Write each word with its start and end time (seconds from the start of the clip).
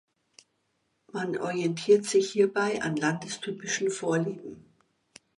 Man 1.11 1.37
orientiert 1.37 2.05
sich 2.05 2.31
hierbei 2.31 2.81
an 2.81 2.95
landestypischen 2.95 3.91
Vorlieben. 3.91 4.65